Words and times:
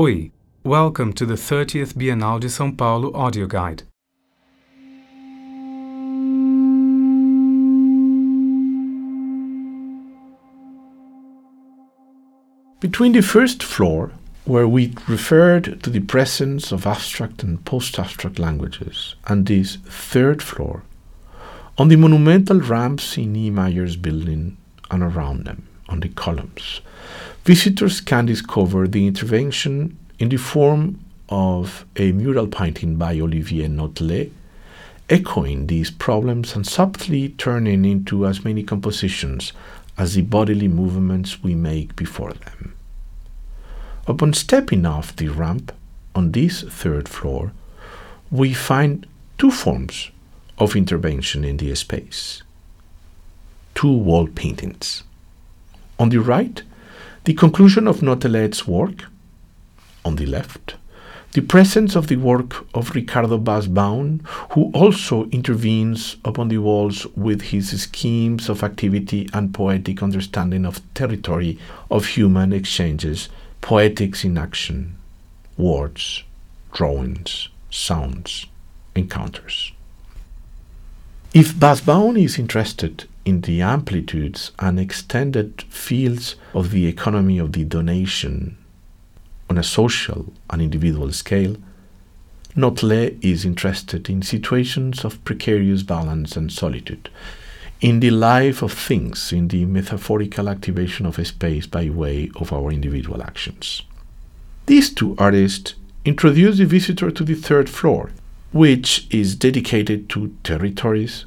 Oi, 0.00 0.30
welcome 0.64 1.12
to 1.12 1.26
the 1.26 1.34
30th 1.34 1.92
Bienal 1.92 2.40
de 2.40 2.46
São 2.46 2.74
Paulo 2.74 3.12
audio 3.12 3.46
guide. 3.46 3.82
Between 12.80 13.12
the 13.12 13.20
first 13.20 13.62
floor, 13.62 14.12
where 14.46 14.66
we 14.66 14.94
referred 15.06 15.82
to 15.82 15.90
the 15.90 16.00
presence 16.00 16.72
of 16.72 16.86
abstract 16.86 17.42
and 17.42 17.62
post 17.66 17.98
abstract 17.98 18.38
languages, 18.38 19.16
and 19.26 19.44
this 19.44 19.76
third 19.84 20.42
floor, 20.42 20.82
on 21.76 21.88
the 21.88 21.96
monumental 21.96 22.58
ramps 22.58 23.18
in 23.18 23.34
Niemeyer's 23.34 23.96
building 23.96 24.56
and 24.90 25.02
around 25.02 25.44
them, 25.44 25.68
on 25.90 26.00
the 26.00 26.08
columns, 26.08 26.80
visitors 27.44 28.00
can 28.00 28.26
discover 28.26 28.86
the 28.88 29.06
intervention 29.06 29.98
in 30.18 30.28
the 30.28 30.36
form 30.36 31.04
of 31.28 31.84
a 31.96 32.12
mural 32.12 32.46
painting 32.46 32.96
by 32.96 33.18
Olivier 33.18 33.68
Nottellet, 33.68 34.30
echoing 35.08 35.66
these 35.66 35.90
problems 35.90 36.54
and 36.54 36.66
subtly 36.66 37.30
turning 37.30 37.84
into 37.84 38.26
as 38.26 38.44
many 38.44 38.62
compositions 38.62 39.52
as 39.98 40.14
the 40.14 40.22
bodily 40.22 40.68
movements 40.68 41.42
we 41.42 41.54
make 41.54 41.96
before 41.96 42.32
them. 42.32 42.74
Upon 44.06 44.32
stepping 44.32 44.86
off 44.86 45.14
the 45.14 45.28
ramp 45.28 45.72
on 46.14 46.32
this 46.32 46.62
third 46.62 47.08
floor, 47.08 47.52
we 48.30 48.54
find 48.54 49.06
two 49.38 49.50
forms 49.50 50.10
of 50.58 50.76
intervention 50.76 51.44
in 51.44 51.56
the 51.56 51.74
space 51.74 52.42
two 53.74 53.92
wall 53.92 54.26
paintings. 54.26 55.04
On 56.00 56.08
the 56.08 56.16
right, 56.16 56.62
the 57.24 57.34
conclusion 57.34 57.86
of 57.86 58.00
Nottellet's 58.00 58.66
work. 58.66 59.04
On 60.02 60.16
the 60.16 60.24
left, 60.24 60.76
the 61.32 61.42
presence 61.42 61.94
of 61.94 62.06
the 62.06 62.16
work 62.16 62.66
of 62.74 62.94
Ricardo 62.94 63.36
Basbaum, 63.36 64.26
who 64.52 64.70
also 64.72 65.26
intervenes 65.26 66.16
upon 66.24 66.48
the 66.48 66.56
walls 66.56 67.06
with 67.14 67.42
his 67.42 67.82
schemes 67.82 68.48
of 68.48 68.62
activity 68.62 69.28
and 69.34 69.52
poetic 69.52 70.02
understanding 70.02 70.64
of 70.64 70.80
territory, 70.94 71.58
of 71.90 72.06
human 72.06 72.54
exchanges, 72.54 73.28
poetics 73.60 74.24
in 74.24 74.38
action, 74.38 74.96
words, 75.58 76.24
drawings, 76.72 77.50
sounds, 77.68 78.46
encounters. 78.94 79.72
If 81.34 81.60
Bas 81.60 81.82
Baun 81.82 82.16
is 82.16 82.38
interested 82.38 83.04
in 83.30 83.42
the 83.42 83.62
amplitudes 83.62 84.50
and 84.58 84.80
extended 84.80 85.62
fields 85.62 86.34
of 86.52 86.72
the 86.72 86.88
economy 86.88 87.38
of 87.38 87.52
the 87.52 87.62
donation 87.62 88.58
on 89.48 89.56
a 89.56 89.62
social 89.62 90.32
and 90.50 90.60
individual 90.60 91.12
scale, 91.12 91.56
Nottellet 92.56 93.24
is 93.24 93.44
interested 93.44 94.10
in 94.10 94.22
situations 94.22 95.04
of 95.04 95.24
precarious 95.24 95.84
balance 95.84 96.36
and 96.36 96.50
solitude, 96.50 97.08
in 97.80 98.00
the 98.00 98.10
life 98.10 98.62
of 98.62 98.72
things, 98.72 99.32
in 99.32 99.46
the 99.46 99.64
metaphorical 99.64 100.48
activation 100.48 101.06
of 101.06 101.16
a 101.16 101.24
space 101.24 101.66
by 101.68 101.88
way 101.88 102.32
of 102.34 102.52
our 102.52 102.72
individual 102.72 103.22
actions. 103.22 103.82
These 104.66 104.92
two 104.92 105.14
artists 105.18 105.74
introduce 106.04 106.58
the 106.58 106.66
visitor 106.66 107.12
to 107.12 107.22
the 107.22 107.36
third 107.36 107.70
floor, 107.70 108.10
which 108.50 109.06
is 109.12 109.36
dedicated 109.36 110.08
to 110.10 110.34
territories, 110.42 111.26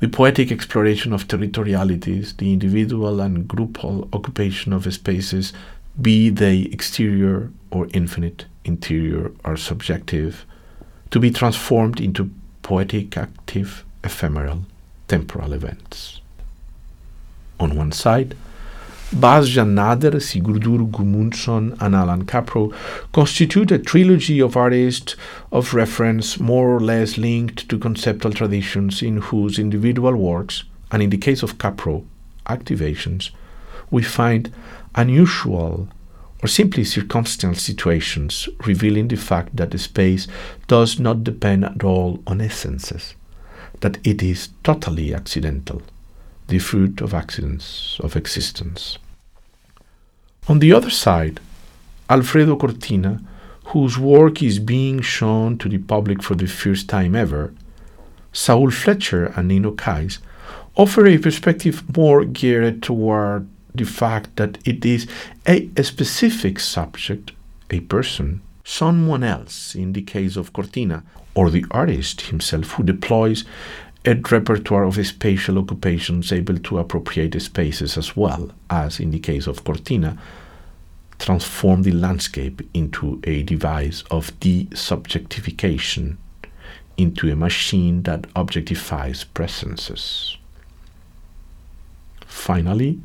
the 0.00 0.08
poetic 0.08 0.50
exploration 0.50 1.12
of 1.12 1.28
territorialities, 1.28 2.36
the 2.38 2.52
individual 2.52 3.20
and 3.20 3.46
groupal 3.46 4.08
occupation 4.14 4.72
of 4.72 4.92
spaces 4.92 5.52
be 6.00 6.30
they 6.30 6.60
exterior 6.72 7.50
or 7.70 7.86
infinite, 7.92 8.46
interior 8.64 9.30
or 9.44 9.56
subjective, 9.56 10.46
to 11.10 11.20
be 11.20 11.30
transformed 11.30 12.00
into 12.00 12.30
poetic, 12.62 13.16
active, 13.16 13.84
ephemeral, 14.02 14.64
temporal 15.08 15.52
events. 15.52 16.20
On 17.58 17.76
one 17.76 17.92
side, 17.92 18.34
Bas 19.12 19.48
Jan 19.48 19.76
Ader, 19.76 20.20
Sigurdur 20.20 20.88
Gudmundsson, 20.88 21.76
and 21.80 21.96
Allan 21.96 22.26
Kaprow 22.26 22.72
constitute 23.12 23.72
a 23.72 23.78
trilogy 23.78 24.40
of 24.40 24.56
artists 24.56 25.16
of 25.50 25.74
reference 25.74 26.38
more 26.38 26.70
or 26.70 26.78
less 26.78 27.18
linked 27.18 27.68
to 27.68 27.76
conceptual 27.76 28.32
traditions 28.32 29.02
in 29.02 29.16
whose 29.16 29.58
individual 29.58 30.14
works, 30.14 30.62
and 30.92 31.02
in 31.02 31.10
the 31.10 31.18
case 31.18 31.42
of 31.42 31.58
Kaprow, 31.58 32.04
activations, 32.46 33.30
we 33.90 34.04
find 34.04 34.52
unusual 34.94 35.88
or 36.40 36.46
simply 36.46 36.84
circumstantial 36.84 37.58
situations 37.58 38.48
revealing 38.64 39.08
the 39.08 39.16
fact 39.16 39.56
that 39.56 39.72
the 39.72 39.78
space 39.78 40.28
does 40.68 41.00
not 41.00 41.24
depend 41.24 41.64
at 41.64 41.82
all 41.82 42.22
on 42.28 42.40
essences, 42.40 43.16
that 43.80 43.98
it 44.06 44.22
is 44.22 44.50
totally 44.62 45.12
accidental, 45.12 45.82
the 46.50 46.58
fruit 46.58 47.00
of 47.00 47.14
accidents 47.14 47.98
of 48.00 48.16
existence. 48.16 48.98
On 50.48 50.58
the 50.58 50.72
other 50.72 50.90
side, 50.90 51.40
Alfredo 52.08 52.56
Cortina, 52.56 53.22
whose 53.66 53.96
work 53.98 54.42
is 54.42 54.58
being 54.58 55.00
shown 55.00 55.56
to 55.58 55.68
the 55.68 55.78
public 55.78 56.22
for 56.22 56.34
the 56.34 56.46
first 56.46 56.88
time 56.88 57.14
ever, 57.14 57.54
Saul 58.32 58.70
Fletcher 58.70 59.26
and 59.36 59.48
Nino 59.48 59.72
Cais 59.72 60.18
offer 60.76 61.06
a 61.06 61.18
perspective 61.18 61.96
more 61.96 62.24
geared 62.24 62.82
toward 62.82 63.48
the 63.74 63.84
fact 63.84 64.34
that 64.36 64.58
it 64.64 64.84
is 64.84 65.06
a, 65.46 65.70
a, 65.76 65.84
specific 65.84 66.58
subject, 66.58 67.32
a 67.70 67.80
person, 67.80 68.40
someone 68.64 69.22
else, 69.22 69.74
in 69.76 69.92
the 69.92 70.02
case 70.02 70.36
of 70.36 70.52
Cortina, 70.52 71.04
or 71.34 71.48
the 71.50 71.64
artist 71.70 72.22
himself 72.22 72.72
who 72.72 72.82
deploys 72.82 73.44
a 74.04 74.14
repertoire 74.14 74.84
of 74.84 75.06
spatial 75.06 75.58
occupations 75.58 76.32
able 76.32 76.58
to 76.58 76.78
appropriate 76.78 77.40
spaces 77.40 77.98
as 77.98 78.16
well 78.16 78.50
as, 78.70 78.98
in 78.98 79.10
the 79.10 79.18
case 79.18 79.46
of 79.46 79.64
Cortina, 79.64 80.18
transform 81.18 81.82
the 81.82 81.92
landscape 81.92 82.62
into 82.72 83.20
a 83.24 83.42
device 83.42 84.02
of 84.10 84.38
desubjectification, 84.40 86.16
into 86.96 87.30
a 87.30 87.36
machine 87.36 88.02
that 88.04 88.22
objectifies 88.34 89.24
presences. 89.34 90.36
Finally, 92.26 93.00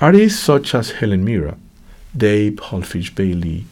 Artists 0.00 0.40
such 0.40 0.74
as 0.74 0.92
Helen 0.92 1.26
Mirra, 1.26 1.58
Dave 2.16 2.58
Hullfish 2.58 3.14
Bailey, 3.14 3.66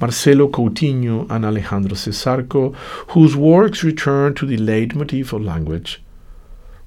Marcelo 0.00 0.48
Coutinho, 0.48 1.30
and 1.30 1.44
Alejandro 1.44 1.94
Cesarco, 1.94 2.74
whose 3.08 3.36
works 3.36 3.84
return 3.84 4.34
to 4.34 4.46
the 4.46 4.56
leitmotif 4.56 5.32
of 5.32 5.42
language, 5.42 6.02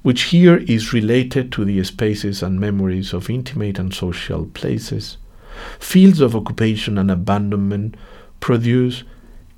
which 0.02 0.24
here 0.24 0.58
is 0.58 0.94
related 0.94 1.52
to 1.52 1.66
the 1.66 1.84
spaces 1.84 2.44
and 2.44 2.60
memories 2.60 3.14
of 3.14 3.30
intimate 3.30 3.80
and 3.80 3.94
social 3.94 4.46
places, 4.48 5.18
fields 5.80 6.20
of 6.20 6.36
occupation 6.36 6.98
and 6.98 7.10
abandonment, 7.10 7.96
produce 8.40 9.04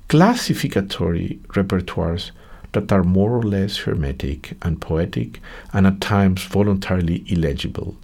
classificatory 0.08 1.38
repertoires 1.48 2.30
that 2.72 2.90
are 2.92 3.04
more 3.04 3.32
or 3.32 3.42
less 3.42 3.78
hermetic 3.78 4.56
and 4.62 4.80
poetic 4.80 5.40
and 5.72 5.86
at 5.86 6.00
times 6.00 6.42
voluntarily 6.44 7.24
illegible 7.26 7.96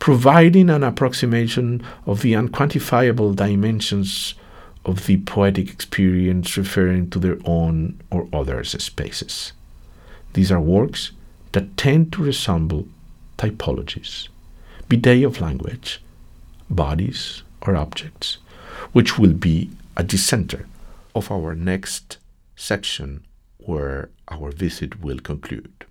providing 0.00 0.70
an 0.70 0.82
approximation 0.82 1.82
of 2.06 2.22
the 2.22 2.32
unquantifiable 2.32 3.36
dimensions 3.36 4.34
of 4.84 5.06
the 5.06 5.18
poetic 5.18 5.70
experience 5.70 6.56
referring 6.56 7.10
to 7.10 7.18
their 7.18 7.38
own 7.44 8.00
or 8.10 8.28
others' 8.32 8.82
spaces. 8.82 9.52
These 10.32 10.50
are 10.50 10.60
works 10.60 11.12
that 11.52 11.76
tend 11.76 12.12
to 12.12 12.22
resemble 12.22 12.86
typologies, 13.36 14.28
be 14.88 14.96
they 14.96 15.22
of 15.22 15.40
language, 15.40 16.00
bodies, 16.68 17.42
or 17.62 17.76
objects, 17.76 18.38
which 18.92 19.18
will 19.18 19.32
be 19.32 19.70
at 19.96 20.08
the 20.08 20.18
center 20.18 20.66
of 21.14 21.30
our 21.30 21.54
next 21.54 22.18
section 22.56 23.24
where 23.58 24.08
our 24.28 24.50
visit 24.50 25.02
will 25.02 25.18
conclude. 25.18 25.84